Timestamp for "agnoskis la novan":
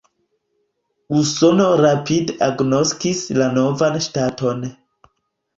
2.47-4.03